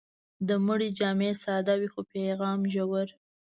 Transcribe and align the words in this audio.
د 0.47 0.49
مړي 0.67 0.89
جامې 0.99 1.31
ساده 1.43 1.73
وي، 1.79 1.87
خو 1.93 1.99
پیغام 2.13 2.59
ژور. 2.73 3.07